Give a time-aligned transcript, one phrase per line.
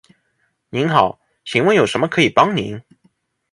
[0.71, 2.81] 您好，请问有什么可以帮您？